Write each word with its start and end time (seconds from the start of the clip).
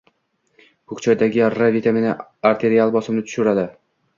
Ko‘k 0.91 1.03
choydagi 1.07 1.43
R 1.49 1.57
vitamini 1.75 2.15
arterial 2.53 2.95
bosimni 2.97 3.29
tushiradi. 3.29 3.69